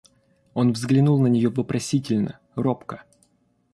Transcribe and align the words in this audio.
Он 0.55 0.71
взглянул 0.73 1.19
на 1.21 1.27
нее 1.27 1.49
вопросительно, 1.49 2.39
робко. 2.55 3.03